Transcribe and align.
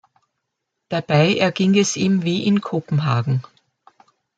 Dabei 0.89 1.35
erging 1.35 1.77
es 1.77 1.95
ihm 1.95 2.23
wie 2.23 2.47
in 2.47 2.59
Kopenhagen. 2.59 3.43